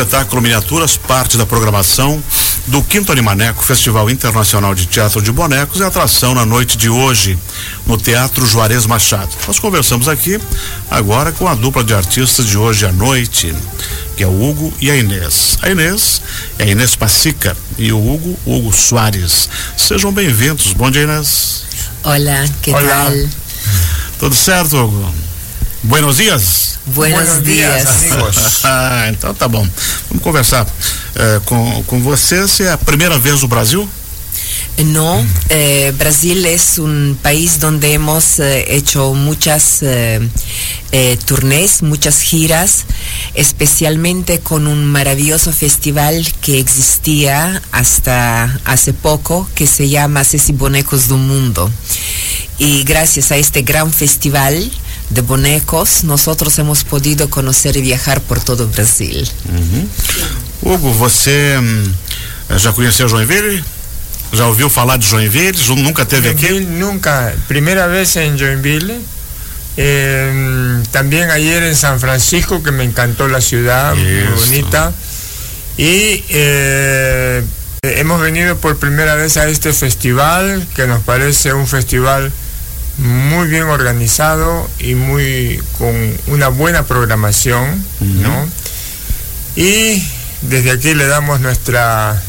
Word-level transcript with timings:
espetáculo 0.00 0.40
Miniaturas, 0.40 0.96
parte 0.96 1.36
da 1.36 1.44
programação 1.44 2.22
do 2.66 2.82
Quinto 2.82 3.12
Animaneco, 3.12 3.62
Festival 3.62 4.08
Internacional 4.08 4.74
de 4.74 4.86
Teatro 4.86 5.20
de 5.20 5.30
Bonecos, 5.30 5.78
e 5.78 5.84
atração 5.84 6.34
na 6.34 6.46
noite 6.46 6.78
de 6.78 6.88
hoje, 6.88 7.38
no 7.86 7.98
Teatro 7.98 8.46
Juarez 8.46 8.86
Machado. 8.86 9.28
Nós 9.46 9.58
conversamos 9.58 10.08
aqui 10.08 10.40
agora 10.90 11.32
com 11.32 11.46
a 11.46 11.54
dupla 11.54 11.84
de 11.84 11.92
artistas 11.92 12.46
de 12.46 12.56
hoje 12.56 12.86
à 12.86 12.92
noite, 12.92 13.54
que 14.16 14.22
é 14.22 14.26
o 14.26 14.42
Hugo 14.42 14.72
e 14.80 14.90
a 14.90 14.96
Inês. 14.96 15.58
A 15.60 15.68
Inês 15.68 16.22
é 16.58 16.64
a 16.64 16.66
Inês 16.66 16.96
Pacica 16.96 17.54
e 17.76 17.92
o 17.92 17.98
Hugo, 17.98 18.38
Hugo 18.46 18.72
Soares. 18.72 19.50
Sejam 19.76 20.10
bem-vindos. 20.10 20.72
Bom 20.72 20.90
dia, 20.90 21.02
Inês. 21.02 21.64
Olá, 22.02 22.46
que 22.62 22.70
Olá. 22.70 22.82
tal? 22.88 23.12
Tudo 24.18 24.34
certo, 24.34 24.78
Hugo? 24.78 25.14
Buenos 25.82 26.16
dias. 26.16 26.69
Buenos, 26.86 27.18
Buenos 27.18 27.44
dias, 27.44 28.00
dias. 28.00 28.12
amigos. 28.12 28.36
Ah, 28.64 29.06
então 29.10 29.34
tá 29.34 29.46
bom. 29.46 29.66
Vamos 30.08 30.22
conversar 30.24 30.66
eh, 31.14 31.40
com, 31.44 31.84
com 31.86 32.00
você. 32.02 32.48
Se 32.48 32.64
é 32.64 32.72
a 32.72 32.78
primeira 32.78 33.18
vez 33.18 33.42
no 33.42 33.48
Brasil? 33.48 33.88
No, 34.84 35.22
eh, 35.50 35.92
Brasil 35.98 36.46
es 36.46 36.78
un 36.78 37.18
país 37.22 37.60
donde 37.60 37.92
hemos 37.92 38.38
eh, 38.38 38.64
hecho 38.76 39.12
muchas 39.12 39.82
eh, 39.82 40.20
eh, 40.90 41.18
turnés, 41.26 41.82
muchas 41.82 42.22
giras, 42.22 42.86
especialmente 43.34 44.40
con 44.40 44.66
un 44.66 44.86
maravilloso 44.86 45.52
festival 45.52 46.26
que 46.40 46.58
existía 46.58 47.60
hasta 47.72 48.58
hace 48.64 48.94
poco, 48.94 49.46
que 49.54 49.66
se 49.66 49.90
llama 49.90 50.24
Ceci 50.24 50.52
Bonecos 50.52 51.08
do 51.08 51.18
Mundo. 51.18 51.70
Y 52.58 52.84
gracias 52.84 53.32
a 53.32 53.36
este 53.36 53.62
gran 53.62 53.92
festival 53.92 54.70
de 55.10 55.20
bonecos, 55.22 56.04
nosotros 56.04 56.58
hemos 56.58 56.84
podido 56.84 57.28
conocer 57.28 57.76
y 57.76 57.82
viajar 57.82 58.20
por 58.20 58.40
todo 58.40 58.68
Brasil. 58.68 59.28
Hugo, 60.62 60.92
você 60.92 61.58
já 62.56 62.72
conheceu 62.72 63.08
Joinville? 63.08 63.64
Já 64.32 64.46
ouviu 64.46 64.70
falar 64.70 64.96
de 64.98 65.06
Joinville? 65.06 65.58
Nunca 65.76 66.04
teve 66.04 66.30
aqui? 66.30 66.46
Joinville 66.46 66.78
nunca, 66.78 67.34
primera 67.48 67.86
vez 67.88 68.16
en 68.16 68.38
Joinville. 68.38 69.00
Eh, 69.76 70.82
también 70.92 71.30
ayer 71.30 71.62
en 71.64 71.74
San 71.74 71.98
Francisco, 71.98 72.62
que 72.62 72.70
me 72.70 72.84
encantó 72.84 73.28
la 73.28 73.40
ciudad, 73.40 73.94
muy 73.94 74.22
bonita. 74.38 74.92
Y 75.76 76.24
eh, 76.28 77.42
hemos 77.82 78.20
venido 78.20 78.56
por 78.58 78.76
primera 78.78 79.14
vez 79.14 79.36
a 79.36 79.48
este 79.48 79.72
festival, 79.72 80.66
que 80.76 80.86
nos 80.86 81.02
parece 81.02 81.52
un 81.52 81.66
festival 81.66 82.30
muy 82.98 83.48
bien 83.48 83.64
organizado 83.64 84.68
y 84.78 84.94
muy 84.94 85.62
con 85.78 85.94
una 86.26 86.48
buena 86.48 86.84
programación, 86.84 87.84
¿no? 88.00 88.48
Y 89.56 90.02
desde 90.42 90.70
aquí 90.70 90.94
le 90.94 91.06
damos 91.06 91.40
nuestra 91.40 92.22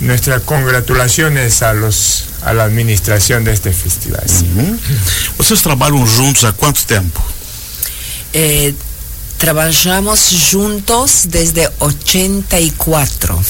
nuestras 0.00 0.42
congratulaciones 0.42 1.62
a 1.62 1.74
los 1.74 2.24
a 2.42 2.54
la 2.54 2.64
administración 2.64 3.44
de 3.44 3.52
este 3.52 3.72
festival. 3.72 4.24
sí. 4.26 4.46
Uhum. 4.56 4.78
Vocês 5.38 5.60
trabalham 5.62 6.06
juntos 6.06 6.44
há 6.44 6.52
quanto 6.52 6.84
tempo? 6.86 7.22
Eh, 8.32 8.74
trabajamos 9.38 10.30
juntos 10.50 11.26
desde 11.28 11.68
84. 11.78 13.42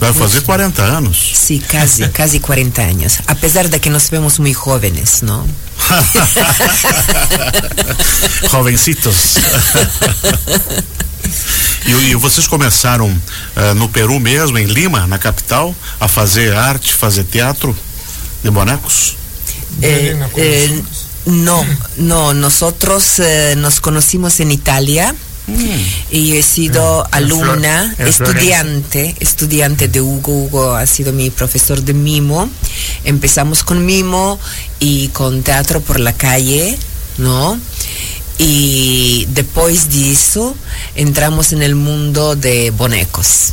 Vai 0.00 0.14
fazer 0.14 0.40
40 0.40 0.82
anos. 0.82 1.32
Sí, 1.34 1.60
casi, 1.60 2.08
casi 2.14 2.40
40 2.40 2.82
años. 2.82 3.18
A 3.26 3.34
pesar 3.34 3.68
de 3.68 3.80
que 3.80 3.90
nos 3.90 4.08
vemos 4.10 4.38
muy 4.38 4.54
jóvenes, 4.54 5.22
¿no? 5.22 5.46
Jovencitos. 8.50 9.36
e, 11.86 11.90
e 11.90 12.14
vocês 12.14 12.46
começaram 12.46 13.14
eh, 13.56 13.74
no 13.74 13.88
Peru 13.88 14.18
mesmo, 14.18 14.58
em 14.58 14.66
Lima, 14.66 15.06
na 15.06 15.18
capital, 15.18 15.74
a 15.98 16.08
fazer 16.08 16.54
arte, 16.54 16.94
fazer 16.94 17.24
teatro 17.24 17.76
de 18.42 18.50
bonecos? 18.50 19.16
Eh, 19.82 20.16
eh, 20.36 20.82
no, 21.26 21.64
no, 21.96 22.34
nosotros 22.34 23.18
eh, 23.18 23.54
nos 23.56 23.80
conocimos 23.80 24.40
en 24.40 24.50
Italia. 24.50 25.14
Y 26.10 26.28
yo 26.28 26.34
he 26.36 26.42
sido 26.42 27.04
Mm, 27.04 27.14
alumna, 27.14 27.94
estudiante, 27.98 29.14
estudiante 29.20 29.88
de 29.88 30.00
Hugo. 30.00 30.32
Hugo 30.32 30.74
ha 30.74 30.86
sido 30.86 31.12
mi 31.12 31.30
profesor 31.30 31.82
de 31.82 31.94
mimo. 31.94 32.48
Empezamos 33.04 33.62
con 33.64 33.84
mimo 33.86 34.38
y 34.78 35.08
con 35.08 35.42
teatro 35.42 35.80
por 35.80 36.00
la 36.00 36.12
calle, 36.12 36.76
¿no? 37.18 37.58
Y 38.38 39.26
después 39.30 39.90
de 39.90 40.12
eso 40.12 40.56
entramos 40.94 41.52
en 41.52 41.62
el 41.62 41.74
mundo 41.74 42.36
de 42.36 42.70
bonecos. 42.70 43.52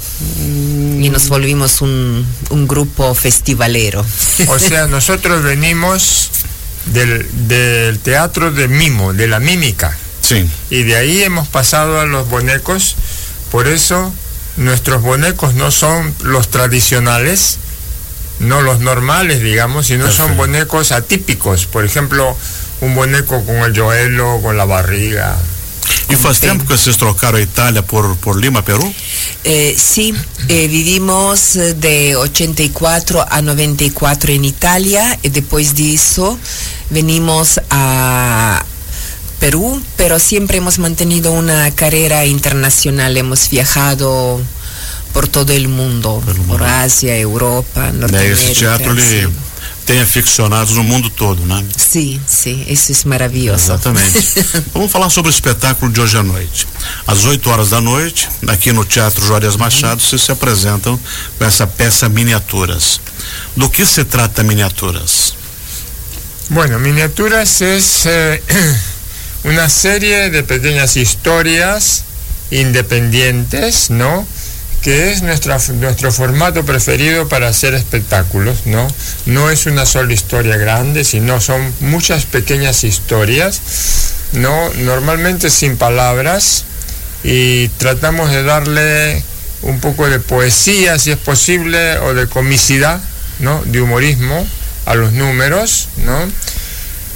Y 1.01 1.09
nos 1.09 1.27
volvimos 1.27 1.81
un, 1.81 2.25
un 2.51 2.67
grupo 2.67 3.13
festivalero. 3.13 4.05
O 4.47 4.57
sea, 4.59 4.87
nosotros 4.87 5.43
venimos 5.43 6.29
del, 6.93 7.27
del 7.49 7.99
teatro 7.99 8.51
de 8.51 8.69
mimo, 8.69 9.13
de 9.13 9.27
la 9.27 9.39
mímica. 9.41 9.97
Sim. 10.27 10.49
Y 10.69 10.83
de 10.83 10.95
ahí 10.95 11.23
hemos 11.23 11.47
pasado 11.47 11.99
a 12.01 12.05
los 12.05 12.27
bonecos. 12.29 12.95
Por 13.51 13.67
eso 13.67 14.13
nuestros 14.57 15.01
bonecos 15.01 15.53
no 15.53 15.71
son 15.71 16.13
los 16.23 16.49
tradicionales, 16.49 17.57
no 18.39 18.61
los 18.61 18.79
normales, 18.79 19.41
digamos, 19.41 19.87
sino 19.87 20.11
son 20.11 20.35
bonecos 20.35 20.91
atípicos. 20.91 21.65
Por 21.65 21.85
ejemplo, 21.85 22.35
un 22.81 22.95
boneco 22.95 23.43
con 23.45 23.57
el 23.57 23.77
joelho, 23.77 24.41
con 24.41 24.57
la 24.57 24.65
barriga. 24.65 25.37
E 26.09 26.15
faz 26.15 26.39
Tem. 26.39 26.51
tempo 26.51 26.65
que 26.65 26.71
vocês 26.71 26.95
trocaram 26.95 27.37
a 27.37 27.41
Itália 27.41 27.83
por, 27.83 28.15
por 28.17 28.39
Lima, 28.39 28.61
Peru? 28.63 28.93
Eh, 29.43 29.75
sí, 29.77 30.13
eh, 30.47 30.67
vivimos 30.67 31.57
de 31.75 32.15
84 32.15 33.25
a 33.29 33.41
94 33.41 34.31
en 34.31 34.45
Italia 34.45 35.19
y 35.21 35.29
después 35.29 35.75
de 35.75 35.93
eso 35.93 36.39
venimos 36.89 37.59
a 37.69 38.63
Perú, 39.39 39.81
pero 39.95 40.19
siempre 40.19 40.57
hemos 40.57 40.79
mantenido 40.79 41.31
una 41.31 41.69
carrera 41.71 42.25
internacional, 42.25 43.15
hemos 43.17 43.49
viajado 43.49 44.41
por 45.13 45.27
todo 45.27 45.53
el 45.53 45.67
mundo, 45.67 46.21
Pelo 46.25 46.37
por 46.43 46.59
mundo. 46.59 46.65
Asia, 46.65 47.17
Europa, 47.17 47.91
Né, 47.91 47.99
Norteamérica. 47.99 48.33
esse 48.33 48.53
teatro 48.59 48.91
ele 48.91 49.29
tem 49.85 50.01
aficionados 50.01 50.73
no 50.75 50.83
mundo 50.83 51.09
todo, 51.09 51.45
né? 51.45 51.63
Sí, 51.77 52.19
sí, 52.27 52.65
eso 52.67 52.91
es 52.91 53.05
maravilloso. 53.05 53.71
Exatamente. 53.71 54.45
Vamos 54.73 54.91
falar 54.91 55.09
sobre 55.09 55.29
o 55.29 55.33
espetáculo 55.33 55.91
de 55.91 56.01
hoje 56.01 56.17
à 56.17 56.23
noite. 56.23 56.67
Às 57.07 57.23
8 57.23 57.49
horas 57.49 57.69
da 57.69 57.79
noite, 57.79 58.27
aqui 58.47 58.73
no 58.73 58.83
Teatro 58.83 59.25
Juarez 59.25 59.55
Machado, 59.55 60.01
vocês 60.01 60.21
se 60.21 60.31
apresentam 60.31 60.99
com 61.37 61.45
essa 61.45 61.65
peça 61.65 62.09
Miniaturas. 62.09 62.99
Do 63.55 63.69
que 63.69 63.85
se 63.85 64.03
trata 64.03 64.43
Miniaturas? 64.43 65.33
Bueno, 66.49 66.79
Miniaturas 66.79 67.61
es 67.61 68.05
eh, 68.05 68.41
una 69.47 69.69
serie 69.69 70.29
de 70.29 70.43
pequeñas 70.43 70.97
historias 70.97 72.03
independientes, 72.51 73.89
¿no? 73.89 74.27
Que 74.81 75.11
es 75.11 75.21
nuestro 75.21 76.11
formato 76.11 76.65
preferido 76.65 77.29
para 77.29 77.47
hacer 77.47 77.73
espectáculos, 77.73 78.65
¿no? 78.65 78.87
No 79.25 79.49
es 79.49 79.65
una 79.65 79.85
sola 79.85 80.13
historia 80.13 80.57
grande, 80.57 81.03
sino 81.05 81.39
son 81.39 81.73
muchas 81.79 82.25
pequeñas 82.25 82.83
historias, 82.83 83.61
¿no? 84.33 84.69
Normalmente 84.79 85.49
sin 85.49 85.77
palabras 85.77 86.65
y 87.23 87.69
tratamos 87.69 88.29
de 88.31 88.43
darle 88.43 89.23
un 89.61 89.79
poco 89.79 90.09
de 90.09 90.19
poesía, 90.19 90.99
si 90.99 91.11
es 91.11 91.17
posible, 91.17 91.97
o 91.99 92.13
de 92.13 92.27
comicidad, 92.27 93.01
¿no? 93.39 93.63
De 93.65 93.81
humorismo 93.81 94.45
a 94.85 94.95
los 94.95 95.13
números, 95.13 95.87
¿no? 95.97 96.17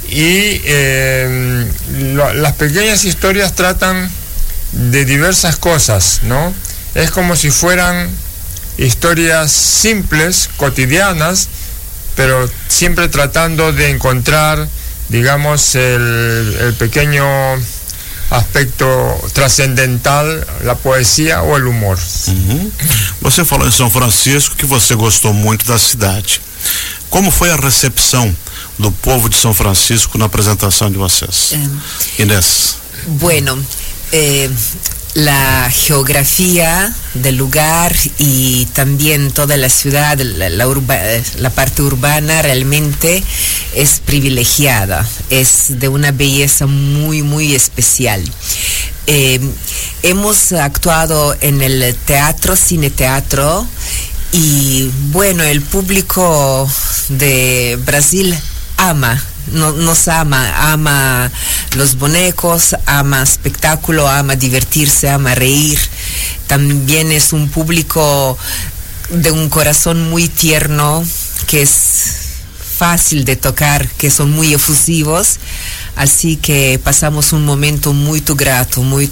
Y 0.08 0.60
lo- 2.14 2.32
las 2.34 2.52
pequeñas 2.54 3.04
historias 3.04 3.54
tratan 3.54 4.10
de 4.72 5.04
diversas 5.04 5.56
cosas, 5.56 6.20
¿no? 6.24 6.52
Es 6.94 7.10
como 7.10 7.36
si 7.36 7.50
fueran 7.50 8.10
historias 8.78 9.50
simples, 9.52 10.48
cotidianas, 10.56 11.48
pero 12.16 12.48
siempre 12.68 13.08
tratando 13.08 13.72
de 13.72 13.90
encontrar, 13.90 14.68
digamos, 15.08 15.74
el, 15.74 16.74
pequeño 16.78 17.24
aspecto 18.30 18.86
trascendental, 19.34 20.46
la 20.64 20.74
poesía 20.74 21.42
o 21.42 21.56
el 21.56 21.66
humor. 21.66 21.98
Você 23.20 23.44
falou 23.44 23.66
em 23.68 23.70
São 23.70 23.90
Francisco 23.90 24.56
que 24.56 24.66
você 24.66 24.94
gostou 24.94 25.32
muito 25.34 25.66
da 25.66 25.78
cidade. 25.78 26.40
Como 27.10 27.30
foi 27.30 27.50
a 27.50 27.56
recepção 27.56 28.34
do 28.78 28.90
povo 28.90 29.28
de 29.28 29.36
São 29.36 29.52
Francisco 29.54 30.18
na 30.18 30.26
apresentação 30.26 30.90
de 30.90 30.98
vocês? 30.98 31.52
Eh, 31.52 32.22
Inês. 32.22 32.76
Bueno, 33.06 33.58
eh, 34.12 34.50
la 35.14 35.70
geografía 35.70 36.94
del 37.14 37.36
lugar 37.36 37.94
y 38.18 38.66
también 38.72 39.30
toda 39.30 39.56
la 39.56 39.68
ciudad, 39.68 40.18
la, 40.18 40.48
la, 40.48 41.50
parte 41.50 41.82
urbana 41.82 42.40
realmente 42.40 43.22
es 43.74 44.00
privilegiada, 44.00 45.06
es 45.28 45.78
de 45.78 45.88
una 45.88 46.12
belleza 46.12 46.66
muy, 46.66 47.22
muy 47.22 47.54
especial. 47.54 48.22
Eh, 49.06 49.40
hemos 50.02 50.52
actuado 50.52 51.36
en 51.40 51.60
el 51.60 51.94
teatro, 52.06 52.56
cine 52.56 52.88
teatro, 52.88 53.66
y 54.32 54.90
bueno, 55.10 55.42
el 55.42 55.60
público 55.60 56.70
de 57.10 57.78
Brasil 57.84 58.34
ama 58.90 59.22
nos 59.52 60.08
ama, 60.08 60.72
ama 60.72 61.30
los 61.76 61.96
bonecos, 61.96 62.76
ama 62.86 63.22
espectáculo, 63.22 64.08
ama 64.08 64.36
divertirse, 64.36 65.10
ama 65.10 65.34
reír. 65.34 65.78
También 66.46 67.12
es 67.12 67.32
un 67.32 67.48
público 67.48 68.38
de 69.10 69.30
un 69.30 69.48
corazón 69.48 70.10
muy 70.10 70.28
tierno, 70.28 71.04
que 71.46 71.62
es 71.62 72.02
fácil 72.76 73.24
de 73.24 73.36
tocar, 73.36 73.88
que 73.88 74.10
son 74.10 74.30
muy 74.30 74.54
efusivos. 74.54 75.38
Así 75.94 76.36
que 76.36 76.80
pasamos 76.82 77.32
un 77.32 77.44
momento 77.44 77.92
muy 77.92 78.20
grato, 78.20 78.82
muy 78.82 79.10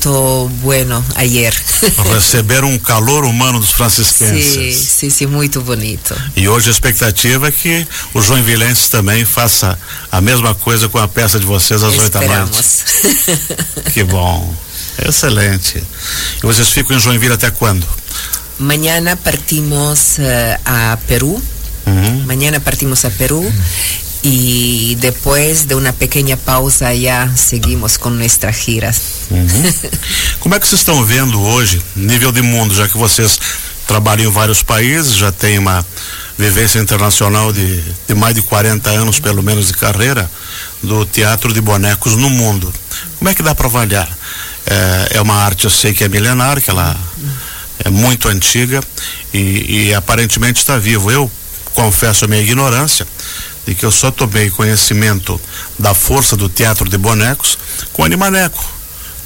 bueno 0.62 1.04
ayer. 1.14 1.54
Receber 2.12 2.64
um 2.64 2.78
calor 2.78 3.24
humano 3.24 3.60
dos 3.60 3.72
francisquenses. 3.72 4.76
Sim, 4.76 4.88
sim, 4.88 5.10
sim, 5.10 5.26
muito 5.26 5.60
bonito. 5.60 6.14
E 6.34 6.48
hoje 6.48 6.68
a 6.68 6.72
expectativa 6.72 7.48
é 7.48 7.52
que 7.52 7.86
o 8.14 8.22
Joinvilense 8.22 8.90
também 8.90 9.24
faça 9.24 9.78
a 10.10 10.20
mesma 10.20 10.54
coisa 10.54 10.88
com 10.88 10.98
a 10.98 11.06
peça 11.06 11.38
de 11.38 11.44
vocês 11.44 11.82
às 11.82 11.98
oito 11.98 12.10
da 12.10 12.20
noite. 12.20 12.68
que 13.92 14.02
bom. 14.02 14.54
Excelente. 15.06 15.82
E 16.38 16.46
vocês 16.46 16.68
ficam 16.68 16.96
em 16.96 17.00
Joinville 17.00 17.34
até 17.34 17.50
quando? 17.50 17.86
Mañana 18.58 19.16
partimos 19.16 20.18
uh, 20.18 20.60
a 20.64 20.98
Peru. 21.06 21.40
Uhum. 21.86 22.24
Mañana 22.26 22.60
partimos 22.60 23.04
a 23.04 23.10
Peru. 23.10 23.40
Uhum. 23.40 23.52
Y 24.22 24.96
después 24.96 25.66
de 25.66 25.74
una 25.74 25.92
pequeña 25.92 26.36
pausa 26.36 26.92
ya 26.94 27.32
seguimos 27.36 27.98
com 27.98 28.10
nossas 28.10 28.56
giras. 28.56 29.00
Uhum. 29.30 29.72
Como 30.40 30.54
é 30.54 30.60
que 30.60 30.66
vocês 30.66 30.80
estão 30.80 31.04
vendo 31.04 31.40
hoje, 31.40 31.80
nível 31.96 32.32
de 32.32 32.42
mundo, 32.42 32.74
já 32.74 32.88
que 32.88 32.98
vocês 32.98 33.38
trabalham 33.86 34.30
em 34.30 34.32
vários 34.32 34.62
países, 34.62 35.14
já 35.14 35.32
tem 35.32 35.58
uma 35.58 35.84
vivência 36.38 36.78
internacional 36.78 37.52
de, 37.52 37.82
de 38.08 38.14
mais 38.14 38.34
de 38.34 38.42
40 38.42 38.88
anos, 38.90 39.20
pelo 39.20 39.42
menos, 39.42 39.66
de 39.66 39.74
carreira, 39.74 40.30
do 40.82 41.04
teatro 41.04 41.52
de 41.52 41.60
bonecos 41.60 42.16
no 42.16 42.30
mundo. 42.30 42.72
Como 43.18 43.28
é 43.28 43.34
que 43.34 43.42
dá 43.42 43.54
para 43.54 43.66
avaliar? 43.66 44.08
É, 44.66 45.16
é, 45.16 45.20
uma 45.20 45.34
arte, 45.34 45.64
eu 45.64 45.70
sei 45.70 45.92
que 45.92 46.04
é 46.04 46.08
milenar, 46.08 46.60
que 46.60 46.70
ela 46.70 46.96
é 47.84 47.90
muito 47.90 48.28
antiga 48.28 48.80
e, 49.32 49.88
e 49.88 49.94
aparentemente 49.94 50.60
está 50.60 50.78
vivo. 50.78 51.10
Eu 51.10 51.30
confesso 51.74 52.24
a 52.24 52.28
minha 52.28 52.40
ignorância, 52.40 53.06
de 53.66 53.74
que 53.74 53.84
eu 53.84 53.92
só 53.92 54.10
tomei 54.10 54.50
conhecimento 54.50 55.40
da 55.78 55.94
força 55.94 56.36
do 56.36 56.48
teatro 56.48 56.88
de 56.88 56.98
bonecos 56.98 57.58
com 57.92 58.04
Animaneco. 58.04 58.64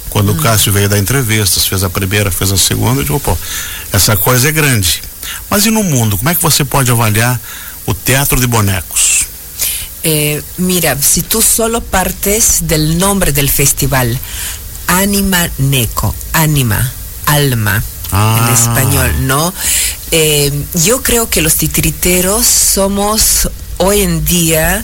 Quando 0.09 0.31
hum. 0.31 0.37
o 0.37 0.41
Cássio 0.41 0.71
veio 0.71 0.87
dar 0.87 0.97
entrevistas, 0.97 1.65
fez 1.65 1.83
a 1.83 1.89
primeira, 1.89 2.31
fez 2.31 2.51
a 2.51 2.57
segunda, 2.57 3.01
eu 3.01 3.05
digo, 3.05 3.19
pô, 3.19 3.37
essa 3.91 4.15
coisa 4.15 4.49
é 4.49 4.51
grande. 4.51 5.01
Mas 5.49 5.65
e 5.65 5.71
no 5.71 5.83
mundo, 5.83 6.17
como 6.17 6.29
é 6.29 6.35
que 6.35 6.41
você 6.41 6.63
pode 6.63 6.91
avaliar 6.91 7.39
o 7.85 7.93
teatro 7.93 8.39
de 8.39 8.47
bonecos? 8.47 9.25
Eh, 10.03 10.41
mira, 10.57 10.95
si 11.01 11.23
tú 11.23 11.41
solo 11.41 11.81
partes 11.81 12.59
del 12.61 12.99
nombre 12.99 13.31
del 13.31 13.49
festival, 13.49 14.19
Anima 14.87 15.49
Neco, 15.57 16.13
Anima, 16.31 16.93
Alma, 17.25 17.83
ah. 18.11 18.37
en 18.39 18.53
español, 18.53 19.27
¿no? 19.27 19.51
Eh, 20.11 20.51
yo 20.75 21.01
creo 21.01 21.27
que 21.27 21.41
los 21.41 21.55
titriteros 21.55 22.45
somos 22.45 23.49
hoy 23.77 24.01
en 24.01 24.23
día 24.25 24.83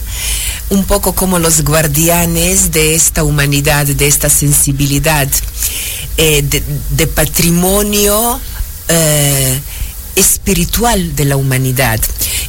un 0.70 0.84
poco 0.84 1.14
como 1.14 1.38
los 1.38 1.62
guardianes 1.62 2.72
de 2.72 2.94
esta 2.94 3.24
humanidad, 3.24 3.86
de 3.86 4.06
esta 4.06 4.30
sensibilidad, 4.30 5.28
eh, 6.16 6.42
de, 6.90 7.06
patrimonio 7.06 8.40
eh, 8.88 9.60
espiritual 10.16 11.14
de 11.14 11.26
la 11.26 11.36
humanidad. 11.36 12.00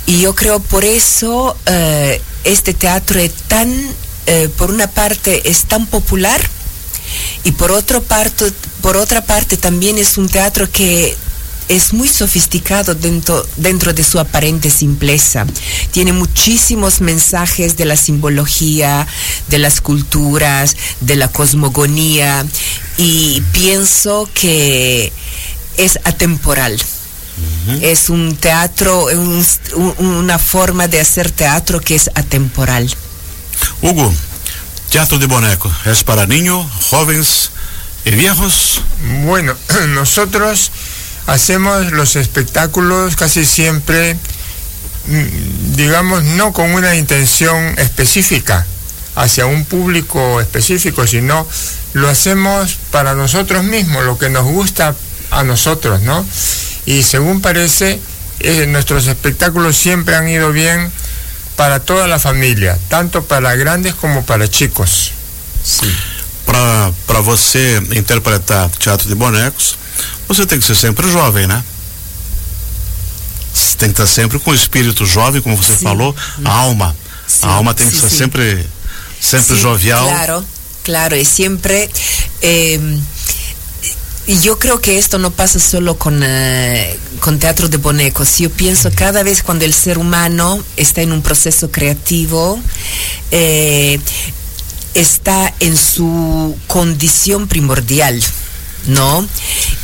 Y 0.06 0.22
yo 0.22 0.36
creo 0.36 0.60
por 0.60 0.86
eso 0.86 1.58
eh, 1.66 2.22
este 2.44 2.74
teatro 2.74 3.20
es 3.20 3.34
tan, 3.48 3.74
por 4.58 4.72
una 4.72 4.88
parte, 4.88 5.50
es 5.50 5.66
tan 5.66 5.86
popular 5.88 6.40
y 7.44 7.52
por, 7.52 7.72
otro 7.72 8.02
por 8.82 8.96
otra 8.96 9.26
parte 9.26 9.58
también 9.58 9.98
es 9.98 10.18
un 10.18 10.30
teatro 10.30 10.72
que 10.72 11.16
es 11.68 11.94
muy 11.94 12.08
sofisticado 12.08 12.96
dentro, 12.96 13.46
dentro 13.58 13.94
de 13.94 14.04
su 14.04 14.20
aparente 14.20 14.70
simpleza. 14.70 15.46
Tiene 15.92 16.14
muchísimos 16.14 17.02
mensajes 17.02 17.78
de 17.78 17.86
la 17.86 17.98
simbología, 17.98 19.08
de 19.48 19.60
las 19.60 19.82
culturas, 19.82 20.76
de 21.00 21.16
la 21.16 21.28
cosmogonía 21.28 22.46
y 22.98 23.42
pienso 23.52 24.30
que 24.34 25.12
es 25.78 26.00
atemporal. 26.04 26.80
Es 27.82 28.10
un 28.10 28.36
teatro, 28.36 29.08
una 29.98 30.38
forma 30.38 30.88
de 30.88 31.00
hacer 31.00 31.32
teatro 31.32 31.80
que 31.80 31.96
es 31.96 32.10
atemporal. 32.14 32.96
Hugo, 33.82 34.14
teatro 34.90 35.18
de 35.18 35.26
boneco, 35.26 35.72
¿es 35.86 36.04
para 36.04 36.28
niños, 36.28 36.66
jóvenes 36.90 37.50
y 38.06 38.12
viejos? 38.12 38.82
Bueno, 39.26 39.56
nosotros 39.90 40.72
hacemos 41.28 41.92
los 41.92 42.16
espectáculos 42.16 43.16
casi 43.16 43.46
siempre, 43.46 44.16
mm, 45.08 45.76
digamos, 45.76 46.24
no 46.24 46.54
con 46.54 46.72
una 46.74 46.96
intención 46.96 47.78
específica 47.78 48.66
hacia 49.16 49.46
un 49.46 49.66
público 49.66 50.42
específico, 50.42 51.06
sino 51.06 51.48
lo 51.94 52.10
hacemos 52.10 52.78
para 52.92 53.14
nosotros 53.14 53.64
mismos, 53.64 54.04
lo 54.04 54.18
que 54.18 54.30
nos 54.30 54.46
gusta 54.46 54.96
a 55.32 55.44
nosotros, 55.44 56.02
¿no? 56.02 56.26
Y 56.86 57.04
según 57.04 57.42
parece, 57.42 58.00
eh, 58.40 58.66
nuestros 58.68 59.08
espectáculos 59.08 59.78
siempre 59.78 60.16
han 60.16 60.28
ido 60.28 60.52
bien 60.52 60.92
para 61.56 61.80
toda 61.80 62.08
la 62.08 62.20
familia, 62.20 62.78
tanto 62.90 63.24
para 63.24 63.56
grandes 63.56 63.94
como 63.96 64.26
para 64.26 64.48
chicos. 64.48 65.12
Sí. 65.64 65.92
Para, 66.46 66.92
você 67.22 67.82
interpretar 67.94 68.70
teatro 68.72 69.08
de 69.08 69.16
bonecos, 69.16 69.78
você 70.28 70.46
tem 70.46 70.60
que 70.60 70.66
ser 70.66 70.76
sempre 70.76 71.10
jovem, 71.10 71.48
né? 71.48 71.64
Você 73.54 73.78
tem 73.78 73.90
que 73.90 74.02
estar 74.02 74.08
sempre 74.08 74.40
com 74.40 74.52
o 74.52 74.56
espírito 74.56 75.06
jovem, 75.06 75.42
como 75.42 75.56
você 75.56 75.76
sim. 75.76 75.84
falou, 75.84 76.16
a 76.44 76.52
alma. 76.52 76.96
Sim, 77.28 77.46
a 77.46 77.50
alma 77.50 77.74
tem 77.74 77.90
que 77.90 77.96
ser 77.96 78.10
sempre, 78.10 78.66
sempre 79.20 79.56
jovial. 79.58 80.06
Claro, 80.06 80.46
claro, 80.84 81.16
y 81.16 81.26
siempre. 81.26 81.90
Eh, 82.42 82.80
yo 84.42 84.58
creo 84.58 84.80
que 84.80 84.98
esto 84.98 85.20
no 85.20 85.32
pasa 85.32 85.60
solo 85.60 85.98
con, 85.98 86.24
uh, 86.24 86.28
con 87.20 87.40
teatro 87.40 87.68
de 87.68 87.78
bonecos. 87.78 88.38
Yo 88.40 88.50
pienso 88.50 88.90
cada 88.96 89.22
vez 89.22 89.44
cuando 89.44 89.66
el 89.66 89.74
ser 89.74 89.98
humano 89.98 90.64
está 90.78 91.02
en 91.02 91.12
un 91.12 91.22
proceso 91.22 91.70
creativo, 91.72 92.60
eh, 93.32 94.00
está 94.94 95.54
en 95.60 95.76
su 95.76 96.58
condición 96.68 97.48
primordial. 97.48 98.24
¿no? 98.88 99.26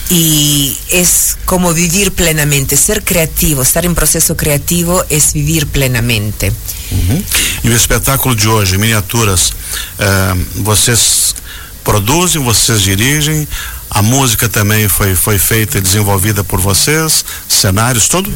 Y 0.10 0.76
es 0.90 1.38
como 1.46 1.74
vivir 1.74 2.12
plenamente, 2.12 2.76
ser 2.76 3.04
creativo, 3.04 3.62
estar 3.62 3.86
en 3.86 3.94
proceso 3.94 4.36
creativo 4.36 5.06
es 5.10 5.34
vivir 5.34 5.68
plenamente. 5.68 6.52
Uhum. 6.92 7.24
E 7.64 7.70
o 7.70 7.76
espetáculo 7.76 8.36
de 8.36 8.48
hoje, 8.48 8.78
miniaturas, 8.78 9.54
eh, 10.00 10.36
vocês 10.56 11.36
produzem, 11.84 12.42
vocês 12.42 12.82
dirigem, 12.82 13.48
a 13.90 14.02
música 14.02 14.50
também 14.50 14.88
foi, 14.88 15.16
foi 15.16 15.38
feita 15.38 15.78
e 15.78 15.82
desenvolvida 15.82 16.44
por 16.44 16.60
vocês, 16.60 17.26
cenários, 17.48 18.08
tudo? 18.08 18.32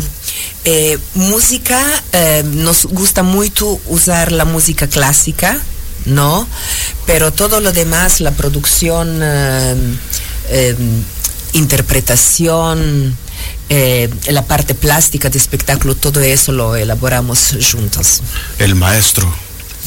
Eh, 0.66 0.98
música, 1.14 1.80
eh, 2.12 2.44
nos 2.44 2.86
gusta 2.86 3.22
muito 3.24 3.80
usar 3.88 4.34
a 4.34 4.46
música 4.46 4.88
clássica, 4.88 5.60
¿no? 6.06 6.48
Pero 7.06 7.32
todo 7.32 7.60
lo 7.60 7.72
demás, 7.72 8.20
la 8.20 8.32
producción 8.32 9.20
eh, 9.22 9.76
interpretación, 11.54 13.16
eh, 13.70 14.10
la 14.28 14.44
parte 14.44 14.76
plástica 14.76 15.30
de 15.30 15.38
espectáculo, 15.38 15.96
todo 15.96 16.20
eso 16.20 16.52
lo 16.52 16.76
elaboramos 16.76 17.56
juntos. 17.72 18.22
El 18.60 18.76
maestro. 18.76 19.34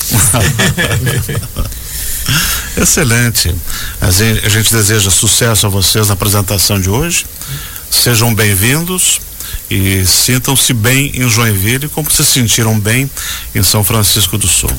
Excelente. 2.77 3.55
A 4.01 4.11
gente, 4.11 4.47
a 4.47 4.49
gente 4.49 4.75
deseja 4.75 5.11
sucesso 5.11 5.67
a 5.67 5.69
vocês 5.69 6.09
na 6.09 6.15
apresentação 6.15 6.81
de 6.81 6.89
hoje. 6.89 7.27
Sejam 7.91 8.35
bem-vindos 8.35 9.21
e 9.71 10.05
sintam-se 10.07 10.73
bem 10.73 11.11
em 11.15 11.29
Joinville, 11.29 11.89
como 11.89 12.11
se 12.11 12.25
sentiram 12.25 12.79
bem 12.79 13.11
em 13.55 13.63
São 13.63 13.83
Francisco 13.83 14.39
do 14.39 14.47
Sul. 14.47 14.71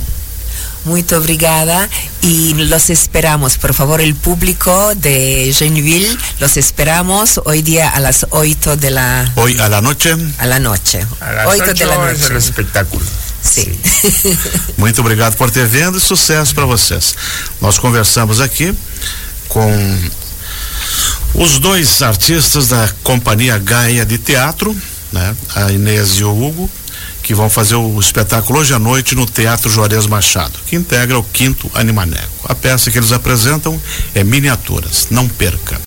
Muito 0.86 1.18
obrigada 1.18 1.90
y 2.22 2.54
los 2.54 2.90
esperamos. 2.90 3.58
Por 3.58 3.74
favor, 3.74 4.02
el 4.02 4.16
público 4.16 4.94
de 4.96 5.54
Geneville, 5.58 6.18
los 6.40 6.58
esperamos 6.58 7.42
hoy 7.46 7.62
día 7.62 7.90
a 7.90 8.00
las 8.00 8.28
8 8.30 8.78
de 8.78 8.92
la... 8.92 9.32
Hoy 9.36 9.58
a 9.60 9.68
la 9.70 9.82
noche. 9.82 10.16
A 10.38 10.46
la 10.46 10.60
noche. 10.60 11.06
A 11.20 11.32
las 11.34 11.48
8 11.48 11.74
de 11.74 11.86
la 11.86 11.96
noche. 11.96 12.24
Es 12.24 12.30
el 12.30 12.38
espectáculo. 12.38 13.06
Sim. 13.42 13.78
Muito 14.78 15.02
obrigado 15.02 15.36
por 15.36 15.50
ter 15.52 15.68
vindo 15.68 15.98
e 15.98 16.02
sucesso 16.02 16.54
para 16.54 16.66
vocês. 16.66 17.16
Nós 17.62 17.78
conversamos 17.78 18.42
aqui 18.42 18.74
com 19.48 20.00
os 21.34 21.60
dois 21.60 22.02
artistas 22.02 22.70
da 22.70 22.90
Companhia 23.04 23.58
Gaia 23.58 24.06
de 24.06 24.18
Teatro, 24.18 24.76
né? 25.12 25.36
A 25.56 25.72
Inês 25.72 26.18
e 26.18 26.24
o 26.24 26.32
Hugo, 26.32 26.70
que 27.28 27.36
vão 27.36 27.50
fazer 27.50 27.76
o 27.76 28.00
espetáculo 28.00 28.60
hoje 28.60 28.74
à 28.74 28.80
noite 28.80 29.14
no 29.14 29.26
Teatro 29.26 29.70
Juarez 29.70 30.08
Machado, 30.08 30.58
que 30.66 30.78
integra 30.78 31.20
o 31.20 31.24
quinto 31.24 31.70
Animaneco. 31.74 32.46
A 32.46 32.56
peça 32.56 32.90
que 32.90 32.98
eles 32.98 33.12
apresentam 33.12 33.78
é 34.16 34.24
Miniaturas. 34.24 35.10
Não 35.12 35.28
perca. 35.28 35.78